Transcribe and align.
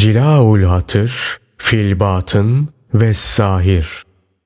Cilaul 0.00 0.62
Hatır, 0.62 1.40
Filbatın 1.56 2.68
ve 2.94 3.14
Zahir. 3.14 4.04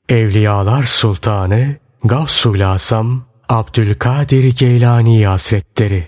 Evliyalar 0.09 0.83
Sultanı 0.83 1.77
Gavsul 2.05 2.61
Asam 2.61 3.25
Abdülkadir 3.49 4.57
Geylani 4.57 5.27
Hazretleri 5.27 6.05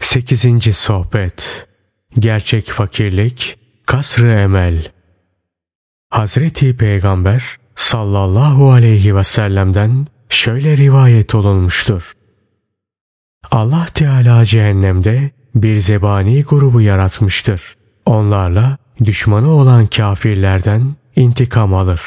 8. 0.00 0.76
Sohbet 0.76 1.66
Gerçek 2.18 2.70
Fakirlik 2.70 3.58
Kasrı 3.86 4.32
Emel 4.32 4.92
Hazreti 6.10 6.76
Peygamber 6.76 7.56
sallallahu 7.74 8.70
aleyhi 8.70 9.16
ve 9.16 9.24
sellem'den 9.24 10.06
şöyle 10.28 10.76
rivayet 10.76 11.34
olunmuştur. 11.34 12.12
Allah 13.50 13.86
Teala 13.94 14.44
cehennemde 14.44 15.30
bir 15.54 15.80
zebani 15.80 16.42
grubu 16.42 16.80
yaratmıştır. 16.80 17.77
Onlarla 18.08 18.78
düşmanı 19.04 19.50
olan 19.50 19.86
kafirlerden 19.86 20.94
intikam 21.16 21.74
alır. 21.74 22.00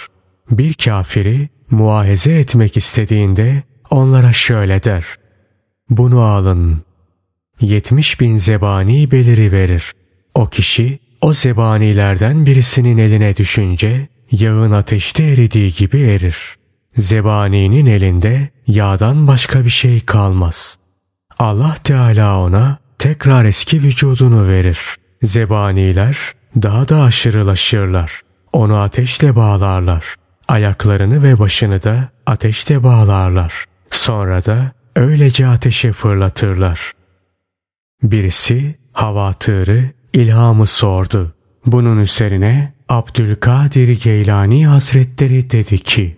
Bir 0.52 0.73
kafiri 0.73 1.50
muahize 1.72 2.40
etmek 2.40 2.78
istediğinde 2.78 3.64
onlara 3.90 4.34
şöyle 4.34 4.84
der. 4.84 5.06
Bunu 5.90 6.22
alın. 6.22 6.82
Yetmiş 7.62 8.20
bin 8.20 8.38
zebani 8.38 9.12
beliri 9.12 9.52
verir. 9.52 9.92
O 10.36 10.48
kişi 10.48 11.00
o 11.22 11.34
zebanilerden 11.34 12.45
birisinin 12.45 12.98
eline 12.98 13.38
düşünce 13.38 14.08
yağın 14.31 14.72
ateşte 14.72 15.23
eridiği 15.23 15.73
gibi 15.73 16.02
erir. 16.02 16.38
Zebaninin 16.98 17.86
elinde 17.86 18.50
yağdan 18.68 19.28
başka 19.28 19.66
bir 19.66 19.70
şey 19.70 20.00
kalmaz. 20.00 20.78
Allah 21.40 21.78
Teala 21.84 22.40
ona 22.40 22.78
tekrar 23.00 23.45
eski 23.45 23.84
vücudunu 23.84 24.48
verir. 24.48 25.01
Zebaniler 25.23 26.17
daha 26.55 26.88
da 26.88 27.03
aşırılaşırlar. 27.03 28.21
Onu 28.53 28.77
ateşle 28.77 29.35
bağlarlar. 29.35 30.16
Ayaklarını 30.47 31.23
ve 31.23 31.39
başını 31.39 31.83
da 31.83 32.09
ateşte 32.25 32.83
bağlarlar. 32.83 33.66
Sonra 33.91 34.45
da 34.45 34.72
öylece 34.95 35.47
ateşe 35.47 35.91
fırlatırlar. 35.91 36.91
Birisi 38.03 38.75
hava 38.94 39.33
tığırı 39.33 39.89
ilhamı 40.13 40.67
sordu. 40.67 41.33
Bunun 41.66 41.97
üzerine 41.97 42.73
Abdülkadir 42.89 44.03
Geylani 44.03 44.67
Hazretleri 44.67 45.50
dedi 45.50 45.78
ki, 45.78 46.17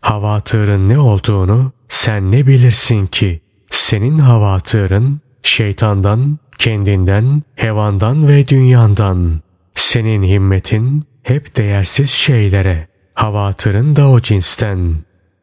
Havatırın 0.00 0.88
ne 0.88 0.98
olduğunu 0.98 1.72
sen 1.88 2.32
ne 2.32 2.46
bilirsin 2.46 3.06
ki? 3.06 3.40
Senin 3.70 4.18
havatırın 4.18 5.20
şeytandan, 5.42 6.38
kendinden, 6.58 7.42
hevandan 7.54 8.28
ve 8.28 8.48
dünyandan. 8.48 9.40
Senin 9.74 10.22
himmetin 10.22 11.04
hep 11.22 11.56
değersiz 11.56 12.10
şeylere. 12.10 12.88
Havatırın 13.14 13.96
da 13.96 14.08
o 14.08 14.20
cinsten. 14.20 14.96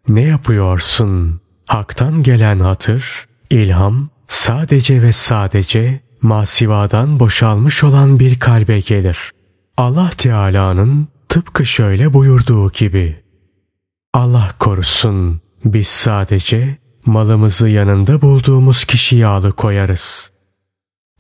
Ne 0.07 0.21
yapıyorsun? 0.21 1.41
Hak'tan 1.67 2.23
gelen 2.23 2.59
hatır, 2.59 3.25
ilham 3.49 4.09
sadece 4.27 5.01
ve 5.01 5.11
sadece 5.11 5.99
masivadan 6.21 7.19
boşalmış 7.19 7.83
olan 7.83 8.19
bir 8.19 8.39
kalbe 8.39 8.79
gelir. 8.79 9.31
Allah 9.77 10.09
Teala'nın 10.09 11.07
tıpkı 11.29 11.65
şöyle 11.65 12.13
buyurduğu 12.13 12.71
gibi. 12.71 13.23
Allah 14.13 14.55
korusun 14.59 15.41
biz 15.65 15.87
sadece 15.87 16.77
malımızı 17.05 17.69
yanında 17.69 18.21
bulduğumuz 18.21 18.85
kişiye 18.85 19.25
alıkoyarız. 19.25 20.34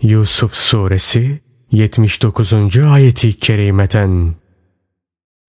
Yusuf 0.01 0.53
Suresi 0.53 1.39
79. 1.71 2.77
ayeti 2.77 3.33
kerimeten 3.33 4.35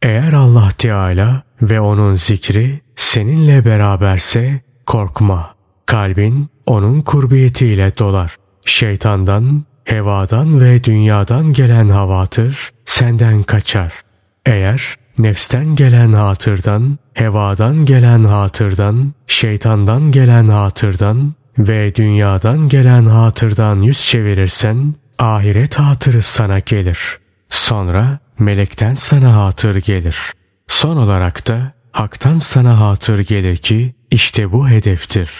Eğer 0.02 0.32
Allah 0.32 0.68
Teala 0.78 1.42
ve 1.62 1.80
onun 1.80 2.14
zikri 2.14 2.80
seninle 2.96 3.64
beraberse 3.64 4.60
korkma. 4.86 5.54
Kalbin 5.86 6.48
onun 6.66 7.00
kurbiyetiyle 7.00 7.98
dolar. 7.98 8.36
Şeytandan, 8.64 9.64
hevadan 9.84 10.60
ve 10.60 10.84
dünyadan 10.84 11.52
gelen 11.52 11.88
havatır 11.88 12.70
senden 12.84 13.42
kaçar. 13.42 13.92
Eğer 14.46 14.94
nefsten 15.18 15.76
gelen 15.76 16.12
hatırdan, 16.12 16.98
hevadan 17.14 17.84
gelen 17.84 18.24
hatırdan, 18.24 19.12
şeytandan 19.26 20.10
gelen 20.10 20.48
hatırdan 20.48 21.34
ve 21.58 21.94
dünyadan 21.94 22.68
gelen 22.68 23.04
hatırdan 23.04 23.82
yüz 23.82 23.98
çevirirsen 23.98 24.94
ahiret 25.18 25.74
hatırı 25.74 26.22
sana 26.22 26.58
gelir. 26.58 27.18
Sonra 27.50 28.18
melekten 28.38 28.94
sana 28.94 29.44
hatır 29.44 29.76
gelir. 29.76 30.16
Son 30.68 30.96
olarak 30.96 31.48
da 31.48 31.72
haktan 31.92 32.38
sana 32.38 32.80
hatır 32.80 33.18
gelir 33.18 33.56
ki 33.56 33.94
işte 34.10 34.52
bu 34.52 34.68
hedeftir. 34.68 35.30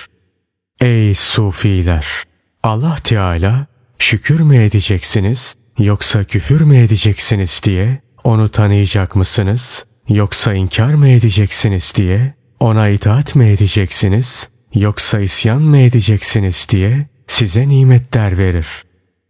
Ey 0.81 1.15
sufiler! 1.15 2.07
Allah 2.63 2.97
Teala 3.05 3.67
şükür 3.99 4.41
mü 4.41 4.57
edeceksiniz 4.57 5.55
yoksa 5.79 6.25
küfür 6.25 6.61
mü 6.61 6.77
edeceksiniz 6.77 7.61
diye 7.63 8.01
onu 8.25 8.49
tanıyacak 8.49 9.17
mısınız 9.17 9.85
yoksa 10.09 10.55
inkar 10.55 10.95
mı 10.95 11.09
edeceksiniz 11.09 11.93
diye 11.97 12.35
ona 12.61 12.89
itaat 12.89 13.35
mi 13.35 13.49
edeceksiniz 13.49 14.49
yoksa 14.75 15.21
isyan 15.21 15.63
mı 15.63 15.79
edeceksiniz 15.79 16.67
diye 16.69 17.07
size 17.27 17.69
nimetler 17.69 18.39
verir. 18.39 18.67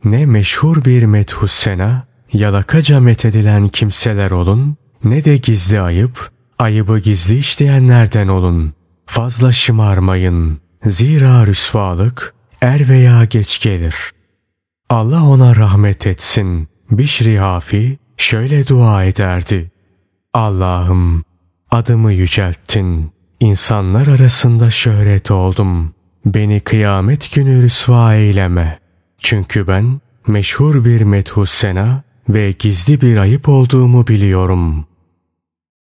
Ne 0.04 0.26
meşhur 0.26 0.84
bir 0.84 1.02
methus 1.02 1.52
sena, 1.52 2.06
yalakaca 2.32 3.00
methedilen 3.00 3.68
kimseler 3.68 4.30
olun, 4.30 4.76
ne 5.04 5.24
de 5.24 5.36
gizli 5.36 5.80
ayıp, 5.80 6.30
ayıbı 6.58 6.98
gizli 6.98 7.38
işleyenlerden 7.38 8.28
olun. 8.28 8.74
Fazla 9.06 9.52
şımarmayın. 9.52 10.60
Zira 10.86 11.46
rüsvalık 11.46 12.34
er 12.60 12.88
veya 12.88 13.24
geç 13.24 13.60
gelir. 13.60 13.94
Allah 14.90 15.24
ona 15.24 15.56
rahmet 15.56 16.06
etsin. 16.06 16.68
Bişri 16.90 17.38
Hafi 17.38 17.98
şöyle 18.16 18.66
dua 18.66 19.04
ederdi. 19.04 19.70
Allah'ım 20.34 21.24
adımı 21.70 22.12
yücelttin. 22.12 23.12
İnsanlar 23.40 24.06
arasında 24.06 24.70
şöhret 24.70 25.30
oldum. 25.30 25.94
Beni 26.26 26.60
kıyamet 26.60 27.34
günü 27.34 27.62
rüsva 27.62 28.14
eyleme. 28.14 28.78
Çünkü 29.18 29.66
ben 29.66 30.00
meşhur 30.26 30.84
bir 30.84 31.00
methus 31.00 31.50
sena 31.50 32.02
ve 32.28 32.50
gizli 32.58 33.00
bir 33.00 33.16
ayıp 33.16 33.48
olduğumu 33.48 34.06
biliyorum. 34.06 34.86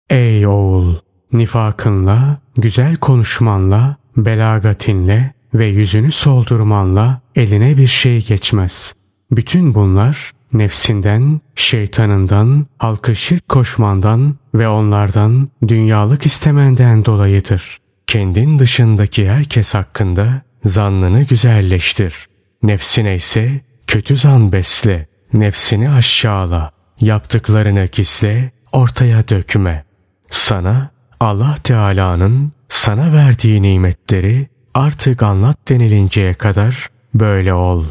Ey 0.09 0.47
oğul! 0.47 0.95
Nifakınla, 1.33 2.37
güzel 2.57 2.95
konuşmanla, 2.95 3.95
belagatinle 4.17 5.33
ve 5.53 5.65
yüzünü 5.65 6.11
soldurmanla 6.11 7.21
eline 7.35 7.77
bir 7.77 7.87
şey 7.87 8.25
geçmez. 8.25 8.93
Bütün 9.31 9.73
bunlar 9.73 10.31
nefsinden, 10.53 11.41
şeytanından, 11.55 12.65
halkı 12.77 13.15
şirk 13.15 13.49
koşmandan 13.49 14.35
ve 14.55 14.67
onlardan 14.67 15.49
dünyalık 15.67 16.25
istemenden 16.25 17.05
dolayıdır. 17.05 17.77
Kendin 18.07 18.59
dışındaki 18.59 19.29
herkes 19.29 19.73
hakkında 19.73 20.41
zannını 20.65 21.23
güzelleştir. 21.23 22.27
Nefsine 22.63 23.15
ise 23.15 23.61
kötü 23.87 24.17
zan 24.17 24.51
besle. 24.51 25.07
Nefsini 25.33 25.89
aşağıla. 25.89 26.71
Yaptıklarını 27.01 27.85
gizle, 27.91 28.51
ortaya 28.71 29.27
dökme. 29.27 29.85
Sana 30.29 30.89
Allah 31.19 31.57
Teala'nın 31.63 32.51
sana 32.67 33.13
verdiği 33.13 33.61
nimetleri 33.61 34.47
artık 34.73 35.23
anlat 35.23 35.57
denilinceye 35.69 36.33
kadar 36.33 36.89
böyle 37.13 37.53
ol. 37.53 37.85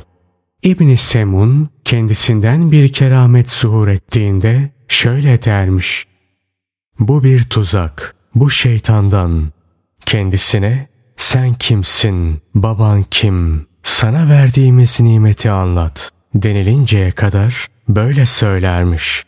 İbn 0.62 0.94
Semun 0.94 1.68
kendisinden 1.84 2.72
bir 2.72 2.92
keramet 2.92 3.50
zuhur 3.50 3.88
ettiğinde 3.88 4.70
şöyle 4.88 5.42
dermiş. 5.42 6.06
Bu 6.98 7.24
bir 7.24 7.42
tuzak, 7.42 8.14
bu 8.34 8.50
şeytandan. 8.50 9.52
Kendisine 10.06 10.88
sen 11.16 11.54
kimsin, 11.54 12.42
baban 12.54 13.02
kim, 13.10 13.66
sana 13.82 14.28
verdiğimiz 14.28 15.00
nimeti 15.00 15.50
anlat 15.50 16.10
denilinceye 16.34 17.10
kadar 17.10 17.66
böyle 17.88 18.26
söylermiş. 18.26 19.24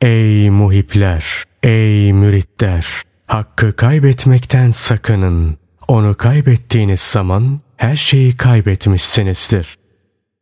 Ey 0.00 0.50
muhipler, 0.50 1.44
ey 1.62 2.12
müritler, 2.12 2.86
hakkı 3.26 3.76
kaybetmekten 3.76 4.70
sakının. 4.70 5.56
Onu 5.88 6.14
kaybettiğiniz 6.16 7.00
zaman 7.00 7.60
her 7.76 7.96
şeyi 7.96 8.36
kaybetmişsinizdir. 8.36 9.78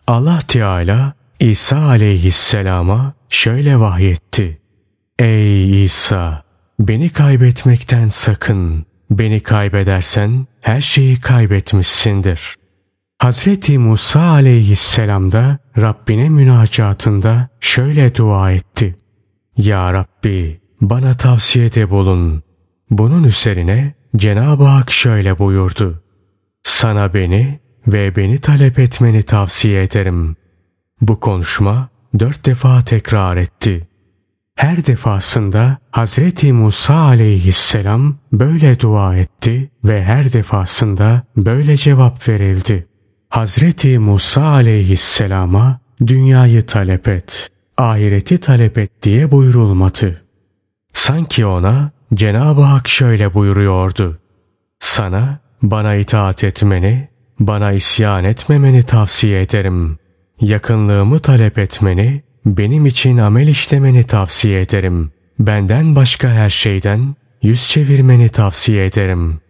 Allah 0.06 0.41
Teala 0.49 1.12
İsa 1.40 1.76
aleyhisselama 1.76 3.14
şöyle 3.29 3.81
vahyetti. 3.81 4.61
Ey 5.19 5.85
İsa! 5.85 6.43
Beni 6.81 7.11
kaybetmekten 7.11 8.08
sakın. 8.08 8.87
Beni 9.11 9.40
kaybedersen 9.40 10.46
her 10.61 10.81
şeyi 10.81 11.20
kaybetmişsindir. 11.20 12.55
Hazreti 13.19 13.79
Musa 13.79 14.20
aleyhisselam 14.20 15.32
da 15.32 15.58
Rabbine 15.79 16.29
münacatında 16.29 17.49
şöyle 17.61 18.14
dua 18.14 18.52
etti. 18.52 18.96
Ya 19.56 19.93
Rabbi 19.93 20.61
bana 20.81 21.17
tavsiyede 21.17 21.91
bulun. 21.91 22.43
Bunun 22.91 23.25
üzerine 23.25 23.94
Cenab-ı 24.17 24.64
Hak 24.64 24.91
şöyle 24.91 25.38
buyurdu. 25.38 26.02
Sana 26.62 27.14
beni 27.14 27.61
ve 27.87 28.17
beni 28.17 28.38
talep 28.38 28.79
etmeni 28.79 29.23
tavsiye 29.23 29.82
ederim. 29.82 30.37
Bu 31.00 31.21
konuşma 31.21 31.89
dört 32.19 32.47
defa 32.47 32.85
tekrar 32.85 33.37
etti. 33.37 33.89
Her 34.55 34.87
defasında 34.87 35.79
Hazreti 35.91 36.53
Musa 36.53 36.95
aleyhisselam 36.95 38.17
böyle 38.33 38.81
dua 38.81 39.17
etti 39.17 39.71
ve 39.85 40.05
her 40.05 40.33
defasında 40.33 41.23
böyle 41.37 41.77
cevap 41.77 42.29
verildi. 42.29 42.87
Hazreti 43.29 43.99
Musa 43.99 44.43
aleyhisselama 44.43 45.81
dünyayı 46.06 46.67
talep 46.67 47.09
et, 47.09 47.51
ahireti 47.77 48.39
talep 48.39 48.79
et 48.79 49.03
diye 49.03 49.31
buyurulmadı. 49.31 50.25
Sanki 50.93 51.47
ona 51.47 51.91
Cenab-ı 52.15 52.61
Hak 52.61 52.89
şöyle 52.89 53.35
buyuruyordu. 53.35 54.19
Sana 54.81 55.39
bana 55.62 55.94
itaat 55.94 56.44
etmeni, 56.44 57.09
bana 57.41 57.73
isyan 57.73 58.25
etmemeni 58.25 58.83
tavsiye 58.83 59.43
ederim. 59.43 59.99
Yakınlığımı 60.40 61.19
talep 61.19 61.58
etmeni, 61.58 62.23
benim 62.46 62.87
için 62.87 63.19
amel 63.19 63.49
işlemeni 63.49 64.05
tavsiye 64.05 64.61
ederim. 64.61 65.12
Benden 65.38 65.96
başka 65.96 66.29
her 66.29 66.50
şeyden 66.50 67.17
yüz 67.43 67.69
çevirmeni 67.69 68.29
tavsiye 68.29 68.87
ederim. 68.87 69.40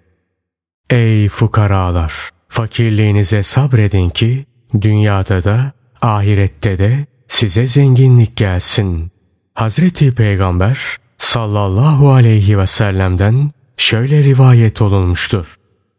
Ey 0.91 1.29
fukaralar! 1.29 2.13
Fakirliğinize 2.49 3.43
sabredin 3.43 4.11
ki 4.11 4.47
dünyada 4.81 5.45
da 5.45 5.73
ahirette 6.03 6.79
de 6.79 7.07
size 7.29 7.67
zenginlik 7.67 8.37
gelsin. 8.37 9.11
Hazreti 9.55 10.15
Peygamber 10.15 10.79
sallallahu 11.19 12.13
aleyhi 12.13 12.59
ve 12.59 12.67
sellem'den 12.67 13.51
şöyle 13.77 14.25
rivayet 14.25 14.83
olunmuştur. 14.83 15.57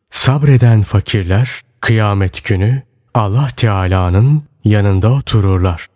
Sabreden 0.10 0.82
fakirler 0.82 1.62
kıyamet 1.80 2.46
günü 2.48 2.84
Allah 3.14 3.48
Teala'nın 3.56 4.49
yanında 4.70 5.12
otururlar. 5.12 5.88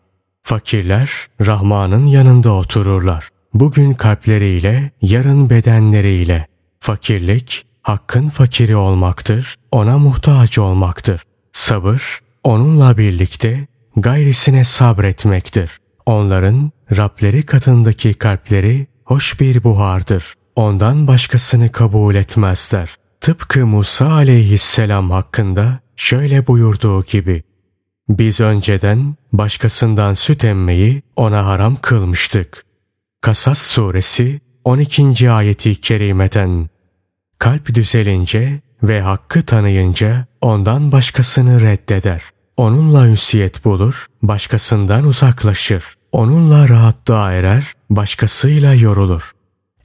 Fakirler 0.44 1.12
Rahman'ın 1.46 2.06
yanında 2.06 2.54
otururlar. 2.54 3.30
Bugün 3.54 3.94
kalpleriyle, 3.94 4.92
yarın 5.02 5.50
bedenleriyle. 5.50 6.48
Fakirlik, 6.80 7.66
hakkın 7.82 8.30
fakiri 8.30 8.76
olmaktır, 8.76 9.56
ona 9.72 9.98
muhtaç 9.98 10.58
olmaktır. 10.58 11.22
Sabır, 11.52 12.20
onunla 12.44 12.98
birlikte 12.98 13.68
gayrisine 13.96 14.66
sabretmektir. 14.66 15.72
Onların 16.06 16.72
Rableri 16.98 17.46
katındaki 17.46 18.14
kalpleri 18.14 18.88
hoş 19.06 19.40
bir 19.40 19.64
buhardır. 19.64 20.34
Ondan 20.56 21.08
başkasını 21.08 21.72
kabul 21.72 22.16
etmezler. 22.16 22.96
Tıpkı 23.22 23.68
Musa 23.68 24.12
aleyhisselam 24.12 25.12
hakkında 25.12 25.80
şöyle 25.96 26.48
buyurduğu 26.48 27.04
gibi 27.04 27.44
biz 28.10 28.40
önceden 28.40 29.16
başkasından 29.34 30.14
süt 30.14 30.44
emmeyi 30.44 31.02
ona 31.16 31.46
haram 31.46 31.76
kılmıştık. 31.76 32.66
Kasas 33.22 33.60
suresi 33.60 34.42
12. 34.64 35.32
ayeti 35.32 35.82
kerimeten 35.82 36.70
Kalp 37.40 37.76
düzelince 37.76 38.62
ve 38.84 39.02
hakkı 39.02 39.46
tanıyınca 39.46 40.26
ondan 40.42 40.92
başkasını 40.92 41.62
reddeder. 41.62 42.22
Onunla 42.58 43.08
ünsiyet 43.08 43.66
bulur, 43.66 44.06
başkasından 44.22 45.04
uzaklaşır. 45.04 45.84
Onunla 46.12 46.70
rahatlığa 46.70 47.32
erer, 47.32 47.74
başkasıyla 47.90 48.74
yorulur. 48.74 49.32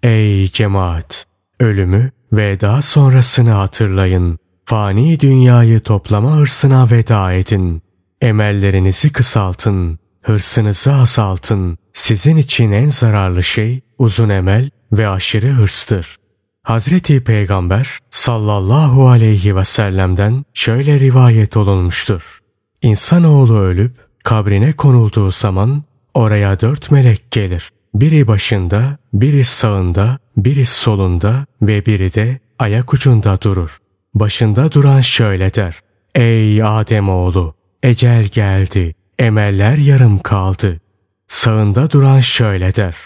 Ey 0.03 0.50
cemaat! 0.50 1.26
Ölümü 1.61 2.11
ve 2.32 2.61
daha 2.61 2.82
sonrasını 2.82 3.50
hatırlayın. 3.50 4.38
Fani 4.64 5.21
dünyayı 5.21 5.81
toplama 5.81 6.37
hırsına 6.37 6.91
veda 6.91 7.32
edin. 7.32 7.82
Emellerinizi 8.20 9.12
kısaltın, 9.12 9.99
hırsınızı 10.23 10.93
azaltın. 10.93 11.79
Sizin 11.93 12.37
için 12.37 12.73
en 12.73 12.87
zararlı 12.87 13.43
şey 13.43 13.81
uzun 13.99 14.29
emel 14.29 14.70
ve 14.93 15.09
aşırı 15.09 15.49
hırstır. 15.49 16.17
Hazreti 16.62 17.25
Peygamber 17.25 17.99
sallallahu 18.11 19.09
aleyhi 19.09 19.56
ve 19.56 19.65
sellem'den 19.65 20.44
şöyle 20.55 21.00
rivayet 21.00 21.56
olunmuştur. 21.56 22.38
İnsanoğlu 22.82 23.59
ölüp 23.59 23.93
kabrine 24.25 24.73
konulduğu 24.73 25.31
zaman 25.31 25.85
oraya 26.14 26.61
dört 26.61 26.91
melek 26.91 27.31
gelir. 27.31 27.71
Biri 27.94 28.26
başında, 28.26 28.99
biri 29.12 29.44
sağında, 29.44 30.19
biri 30.37 30.67
solunda 30.67 31.47
ve 31.62 31.87
biri 31.87 32.14
de 32.14 32.41
ayak 32.59 32.94
ucunda 32.94 33.41
durur. 33.41 33.79
Başında 34.14 34.73
duran 34.73 35.00
şöyle 35.00 35.55
der. 35.55 35.81
Ey 36.14 36.62
Ademoğlu! 36.62 37.57
Ecel 37.82 38.25
geldi. 38.25 38.94
Emeller 39.19 39.76
yarım 39.76 40.19
kaldı. 40.19 40.80
Sağında 41.28 41.90
duran 41.90 42.20
şöyle 42.20 42.75
der. 42.75 42.96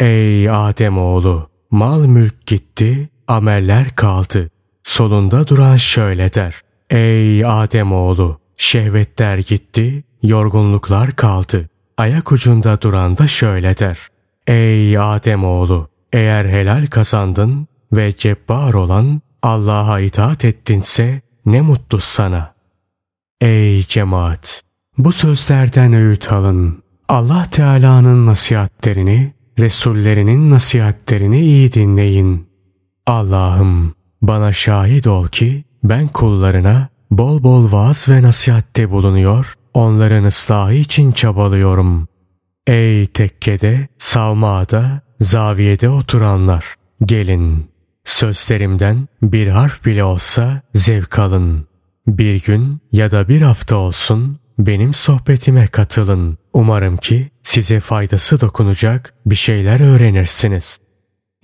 Ey 0.00 0.50
Ademoğlu! 0.50 1.48
Mal 1.70 2.04
mülk 2.06 2.46
gitti, 2.46 3.08
ameller 3.28 3.96
kaldı. 3.96 4.50
Solunda 4.82 5.48
duran 5.48 5.76
şöyle 5.76 6.34
der. 6.34 6.60
Ey 6.90 7.46
Ademoğlu! 7.46 8.40
Şehvetler 8.56 9.38
gitti, 9.38 10.04
yorgunluklar 10.22 11.16
kaldı. 11.16 11.68
Ayak 11.96 12.32
ucunda 12.32 12.80
duran 12.80 13.18
da 13.18 13.26
şöyle 13.26 13.78
der. 13.78 13.98
Ey 14.46 14.98
Ademoğlu! 14.98 15.88
Eğer 16.12 16.44
helal 16.44 16.86
kazandın 16.86 17.66
ve 17.92 18.16
cebbar 18.16 18.74
olan 18.74 19.20
Allah'a 19.42 20.00
itaat 20.00 20.44
ettinse 20.44 21.20
ne 21.46 21.60
mutlu 21.60 22.00
sana. 22.00 22.51
Ey 23.42 23.82
cemaat! 23.82 24.62
Bu 24.98 25.12
sözlerden 25.12 25.92
öğüt 25.92 26.32
alın. 26.32 26.82
Allah 27.08 27.46
Teala'nın 27.50 28.26
nasihatlerini, 28.26 29.34
Resullerinin 29.58 30.50
nasihatlerini 30.50 31.40
iyi 31.40 31.72
dinleyin. 31.72 32.48
Allah'ım 33.06 33.94
bana 34.22 34.52
şahit 34.52 35.06
ol 35.06 35.28
ki 35.28 35.64
ben 35.84 36.08
kullarına 36.08 36.88
bol 37.10 37.42
bol 37.42 37.72
vaaz 37.72 38.08
ve 38.08 38.22
nasihatte 38.22 38.90
bulunuyor, 38.90 39.54
onların 39.74 40.24
ıslahı 40.24 40.74
için 40.74 41.12
çabalıyorum. 41.12 42.08
Ey 42.66 43.06
tekkede, 43.06 43.88
savmada, 43.98 45.00
zaviyede 45.20 45.88
oturanlar, 45.88 46.74
gelin. 47.04 47.70
Sözlerimden 48.04 49.08
bir 49.22 49.48
harf 49.48 49.84
bile 49.84 50.04
olsa 50.04 50.62
zevk 50.74 51.18
alın. 51.18 51.71
Bir 52.06 52.42
gün 52.42 52.80
ya 52.92 53.10
da 53.10 53.28
bir 53.28 53.42
hafta 53.42 53.76
olsun 53.76 54.38
benim 54.58 54.94
sohbetime 54.94 55.66
katılın. 55.66 56.38
Umarım 56.52 56.96
ki 56.96 57.30
size 57.42 57.80
faydası 57.80 58.40
dokunacak 58.40 59.14
bir 59.26 59.34
şeyler 59.34 59.80
öğrenirsiniz. 59.80 60.78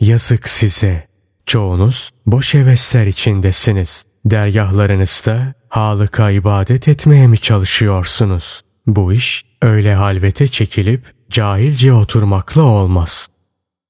Yazık 0.01 0.49
size. 0.49 1.09
Çoğunuz 1.47 2.11
boş 2.27 2.55
hevesler 2.55 3.07
içindesiniz. 3.07 4.05
Dergahlarınızda 4.25 5.55
Halık'a 5.69 6.31
ibadet 6.31 6.89
etmeye 6.89 7.27
mi 7.27 7.39
çalışıyorsunuz? 7.39 8.63
Bu 8.87 9.13
iş 9.13 9.45
öyle 9.63 9.95
halvete 9.95 10.49
çekilip 10.49 11.15
cahilce 11.31 11.93
oturmakla 11.93 12.63
olmaz. 12.63 13.29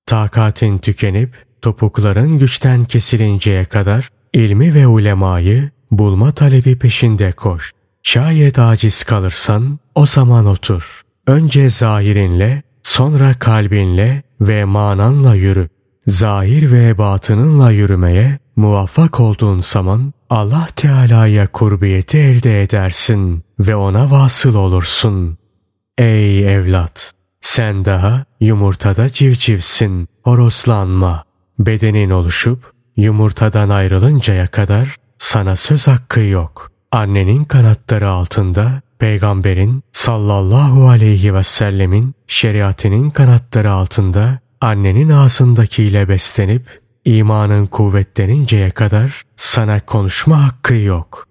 Takatin 0.06 0.78
tükenip 0.78 1.46
topukların 1.62 2.38
güçten 2.38 2.84
kesilinceye 2.84 3.64
kadar 3.64 4.08
ilmi 4.32 4.74
ve 4.74 4.86
ulemayı 4.86 5.70
bulma 5.90 6.32
talebi 6.32 6.78
peşinde 6.78 7.32
koş. 7.32 7.72
Şayet 8.02 8.58
aciz 8.58 9.04
kalırsan 9.04 9.78
o 9.94 10.06
zaman 10.06 10.46
otur. 10.46 11.02
Önce 11.26 11.68
zahirinle, 11.68 12.62
sonra 12.82 13.34
kalbinle 13.38 14.22
ve 14.40 14.64
mananla 14.64 15.34
yürü. 15.34 15.68
Zahir 16.06 16.72
ve 16.72 16.98
batınınla 16.98 17.70
yürümeye 17.70 18.38
muvaffak 18.56 19.20
olduğun 19.20 19.60
zaman 19.60 20.12
Allah 20.30 20.66
Teala'ya 20.76 21.46
kurbiyeti 21.46 22.18
elde 22.18 22.62
edersin 22.62 23.42
ve 23.60 23.76
ona 23.76 24.10
vasıl 24.10 24.54
olursun. 24.54 25.38
Ey 25.98 26.54
evlat! 26.54 27.12
Sen 27.40 27.84
daha 27.84 28.24
yumurtada 28.40 29.08
civcivsin, 29.08 30.08
horoslanma. 30.22 31.24
Bedenin 31.58 32.10
oluşup 32.10 32.72
yumurtadan 32.96 33.68
ayrılıncaya 33.68 34.46
kadar 34.46 34.96
sana 35.18 35.56
söz 35.56 35.86
hakkı 35.86 36.20
yok. 36.20 36.70
Annenin 36.92 37.44
kanatları 37.44 38.08
altında 38.08 38.82
peygamberin 38.98 39.82
sallallahu 39.92 40.88
aleyhi 40.88 41.34
ve 41.34 41.42
sellemin 41.42 42.14
şeriatinin 42.26 43.10
kanatları 43.10 43.70
altında 43.70 44.38
annenin 44.60 45.08
ağzındakiyle 45.08 46.08
beslenip 46.08 46.80
imanın 47.04 47.66
kuvvetleninceye 47.66 48.70
kadar 48.70 49.22
sana 49.36 49.80
konuşma 49.80 50.46
hakkı 50.46 50.74
yok. 50.74 51.28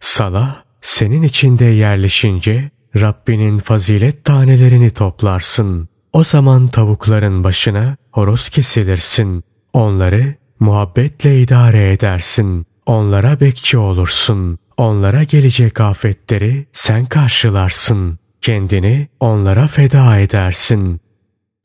Salah 0.00 0.62
senin 0.80 1.22
içinde 1.22 1.64
yerleşince 1.64 2.70
Rabbinin 3.00 3.58
fazilet 3.58 4.24
tanelerini 4.24 4.90
toplarsın. 4.90 5.88
O 6.12 6.24
zaman 6.24 6.68
tavukların 6.68 7.44
başına 7.44 7.96
horoz 8.10 8.48
kesilirsin. 8.48 9.44
Onları 9.72 10.34
muhabbetle 10.60 11.40
idare 11.40 11.92
edersin. 11.92 12.66
Onlara 12.86 13.40
bekçi 13.40 13.78
olursun. 13.78 14.58
Onlara 14.76 15.22
gelecek 15.22 15.80
afetleri 15.80 16.66
sen 16.72 17.06
karşılarsın. 17.06 18.18
Kendini 18.40 19.08
onlara 19.20 19.66
feda 19.66 20.18
edersin. 20.18 21.00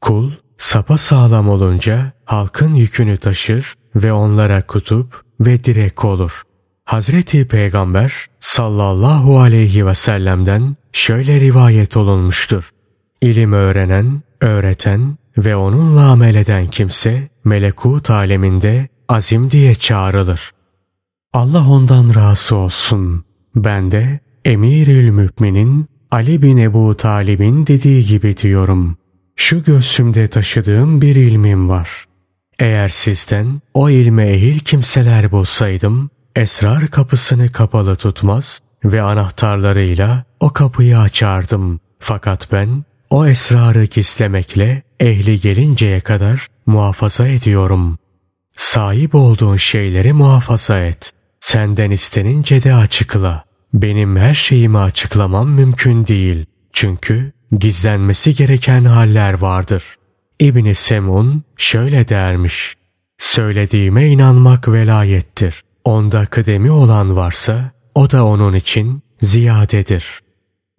Kul 0.01 0.31
sapa 0.57 0.97
sağlam 0.97 1.49
olunca 1.49 2.11
halkın 2.25 2.75
yükünü 2.75 3.17
taşır 3.17 3.73
ve 3.95 4.13
onlara 4.13 4.61
kutup 4.61 5.23
ve 5.39 5.63
direk 5.63 6.05
olur. 6.05 6.43
Hazreti 6.85 7.47
Peygamber 7.47 8.13
sallallahu 8.39 9.39
aleyhi 9.39 9.85
ve 9.85 9.93
sellem'den 9.93 10.75
şöyle 10.91 11.39
rivayet 11.39 11.97
olunmuştur. 11.97 12.69
İlim 13.21 13.53
öğrenen, 13.53 14.21
öğreten 14.41 15.17
ve 15.37 15.55
onunla 15.55 16.09
amel 16.09 16.35
eden 16.35 16.67
kimse 16.67 17.29
melekut 17.43 18.09
aleminde 18.09 18.87
azim 19.09 19.51
diye 19.51 19.75
çağrılır. 19.75 20.51
Allah 21.33 21.69
ondan 21.69 22.15
razı 22.15 22.55
olsun. 22.55 23.23
Ben 23.55 23.91
de 23.91 24.19
Emirül 24.45 25.09
Müminin 25.09 25.85
Ali 26.11 26.41
bin 26.41 26.57
Ebu 26.57 26.97
Talib'in 26.97 27.67
dediği 27.67 28.05
gibi 28.05 28.37
diyorum. 28.37 28.97
Şu 29.35 29.63
göğsümde 29.63 30.27
taşıdığım 30.27 31.01
bir 31.01 31.15
ilmim 31.15 31.69
var. 31.69 32.05
Eğer 32.59 32.89
sizden 32.89 33.61
o 33.73 33.89
ilme 33.89 34.29
ehil 34.29 34.59
kimseler 34.59 35.31
bulsaydım, 35.31 36.09
esrar 36.35 36.87
kapısını 36.87 37.51
kapalı 37.51 37.95
tutmaz 37.95 38.59
ve 38.83 39.01
anahtarlarıyla 39.01 40.23
o 40.39 40.53
kapıyı 40.53 40.99
açardım. 40.99 41.79
Fakat 41.99 42.51
ben 42.51 42.83
o 43.09 43.27
esrarı 43.27 43.85
gizlemekle 43.85 44.83
ehli 44.99 45.39
gelinceye 45.39 45.99
kadar 45.99 46.47
muhafaza 46.65 47.27
ediyorum. 47.27 47.97
Sahip 48.55 49.15
olduğun 49.15 49.55
şeyleri 49.55 50.13
muhafaza 50.13 50.79
et. 50.79 51.13
Senden 51.39 51.91
istenince 51.91 52.63
de 52.63 52.73
açıkla. 52.73 53.43
Benim 53.73 54.17
her 54.17 54.33
şeyimi 54.33 54.77
açıklamam 54.77 55.49
mümkün 55.49 56.07
değil. 56.07 56.45
Çünkü 56.73 57.31
gizlenmesi 57.59 58.35
gereken 58.35 58.85
haller 58.85 59.33
vardır. 59.33 59.83
İbni 60.39 60.75
Semun 60.75 61.43
şöyle 61.57 62.07
dermiş. 62.07 62.75
Söylediğime 63.17 64.07
inanmak 64.07 64.67
velayettir. 64.67 65.63
Onda 65.83 66.25
kıdemi 66.25 66.71
olan 66.71 67.15
varsa 67.15 67.71
o 67.95 68.11
da 68.11 68.25
onun 68.25 68.53
için 68.53 69.01
ziyadedir. 69.21 70.19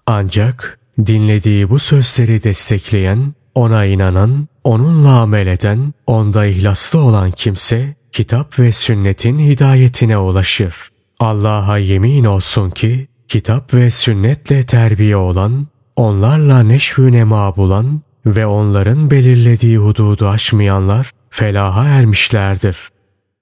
Ancak 0.06 0.78
dinlediği 1.06 1.70
bu 1.70 1.78
sözleri 1.78 2.42
destekleyen, 2.42 3.34
ona 3.54 3.84
inanan, 3.84 4.48
onunla 4.64 5.20
amel 5.20 5.46
eden, 5.46 5.94
onda 6.06 6.46
ihlaslı 6.46 6.98
olan 6.98 7.30
kimse 7.30 7.94
kitap 8.12 8.58
ve 8.58 8.72
sünnetin 8.72 9.38
hidayetine 9.38 10.18
ulaşır. 10.18 10.74
Allah'a 11.20 11.78
yemin 11.78 12.24
olsun 12.24 12.70
ki 12.70 13.08
kitap 13.28 13.74
ve 13.74 13.90
sünnetle 13.90 14.66
terbiye 14.66 15.16
olan, 15.16 15.66
onlarla 15.96 16.62
neşvü 16.62 17.12
nema 17.12 17.56
bulan 17.56 18.00
ve 18.26 18.46
onların 18.46 19.10
belirlediği 19.10 19.78
hududu 19.78 20.28
aşmayanlar 20.28 21.10
felaha 21.30 21.84
ermişlerdir. 21.84 22.76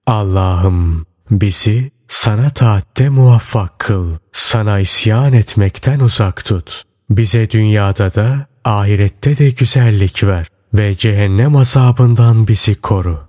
Allah'ım 0.07 1.07
bizi 1.31 1.91
sana 2.09 2.51
taatte 2.51 3.09
muvaffak 3.09 3.79
kıl. 3.79 4.17
Sana 4.33 4.79
isyan 4.79 5.33
etmekten 5.33 6.01
uzak 6.01 6.45
tut. 6.45 6.83
Bize 7.11 7.51
dünyada 7.51 8.15
da 8.15 8.47
ahirette 8.65 9.39
de 9.39 9.51
güzellik 9.51 10.25
ver 10.25 10.47
ve 10.75 10.95
cehennem 10.95 11.57
azabından 11.57 12.49
bizi 12.49 12.75
koru. 12.75 13.28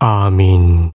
Amin. 0.00 0.86